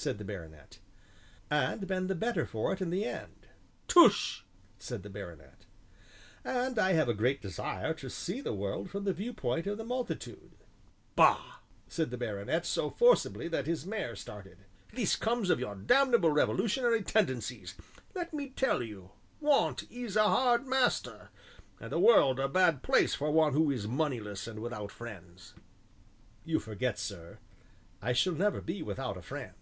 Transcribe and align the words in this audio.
said 0.00 0.16
the 0.16 0.24
baronet. 0.24 0.78
"And 1.50 1.84
been 1.88 2.06
the 2.06 2.14
better 2.14 2.46
for 2.46 2.72
it 2.72 2.80
in 2.80 2.90
the 2.90 3.04
end." 3.04 3.48
"Tush!" 3.88 4.42
said 4.78 5.02
the 5.02 5.10
baronet. 5.10 5.66
"And 6.44 6.78
I 6.78 6.92
have 6.92 7.08
a 7.08 7.14
great 7.14 7.42
desire 7.42 7.92
to 7.94 8.08
see 8.08 8.40
the 8.40 8.52
world 8.54 8.90
from 8.90 9.02
the 9.02 9.12
viewpoint 9.12 9.66
of 9.66 9.76
the 9.76 9.82
multitude." 9.82 10.52
"Bah!" 11.16 11.56
said 11.88 12.12
the 12.12 12.16
baronet, 12.16 12.64
so 12.64 12.90
forcibly 12.90 13.48
that 13.48 13.66
his 13.66 13.84
mare 13.84 14.14
started; 14.14 14.58
"this 14.92 15.16
comes 15.16 15.50
of 15.50 15.58
your 15.58 15.74
damnable 15.74 16.30
Revolutionary 16.30 17.02
tendencies. 17.02 17.74
Let 18.14 18.32
me 18.32 18.50
tell 18.50 18.84
you, 18.84 19.10
Want 19.40 19.82
is 19.90 20.14
a 20.14 20.28
hard 20.28 20.64
master, 20.64 21.30
and 21.80 21.90
the 21.90 21.98
world 21.98 22.38
a 22.38 22.48
bad 22.48 22.84
place 22.84 23.16
for 23.16 23.32
one 23.32 23.52
who 23.52 23.68
is 23.68 23.88
moneyless 23.88 24.46
and 24.46 24.60
without 24.62 24.92
friends." 24.92 25.54
"You 26.44 26.60
forget, 26.60 27.00
sir, 27.00 27.40
I 28.00 28.12
shall 28.12 28.34
never 28.34 28.60
be 28.60 28.80
without 28.80 29.16
a 29.16 29.22
friend." 29.22 29.54